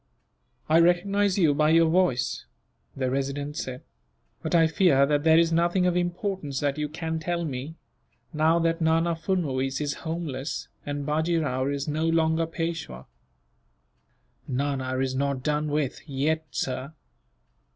"I 0.67 0.79
recognize 0.79 1.37
you 1.37 1.53
by 1.53 1.69
your 1.69 1.87
voice," 1.87 2.47
the 2.95 3.11
Resident 3.11 3.55
said; 3.55 3.83
"but 4.41 4.55
I 4.55 4.65
fear 4.65 5.05
that 5.05 5.23
there 5.23 5.37
is 5.37 5.51
nothing 5.53 5.85
of 5.85 5.95
importance 5.95 6.59
that 6.59 6.79
you 6.79 6.89
can 6.89 7.19
tell 7.19 7.45
me; 7.45 7.75
now 8.33 8.57
that 8.57 8.81
Nana 8.81 9.13
Furnuwees 9.15 9.79
is 9.79 9.93
homeless, 10.01 10.69
and 10.87 11.05
Bajee 11.05 11.37
Rao 11.37 11.67
is 11.67 11.87
no 11.87 12.07
longer 12.07 12.47
Peishwa." 12.47 13.05
"Nana 14.47 14.97
is 14.97 15.13
not 15.13 15.43
done 15.43 15.67
with, 15.69 15.99
yet, 16.09 16.47
sir." 16.49 16.93